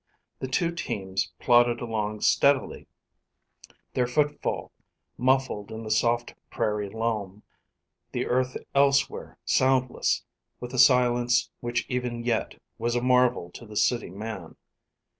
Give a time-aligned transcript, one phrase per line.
[0.39, 2.87] The two teams plodded along steadily,
[3.93, 4.71] their footfall
[5.15, 7.43] muffled in the soft prairie loam;
[8.11, 10.23] the earth elsewhere soundless,
[10.59, 14.55] with a silence which even yet was a marvel to the city man.